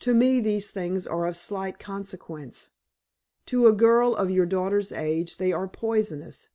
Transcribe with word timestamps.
To 0.00 0.14
me 0.14 0.40
these 0.40 0.72
things 0.72 1.06
are 1.06 1.24
of 1.26 1.36
slight 1.36 1.78
consequence. 1.78 2.70
To 3.46 3.68
a 3.68 3.72
girl 3.72 4.16
of 4.16 4.28
your 4.28 4.42
daughter's 4.44 4.90
age 4.90 5.36
they 5.36 5.52
are 5.52 5.68
poisonous. 5.68 6.50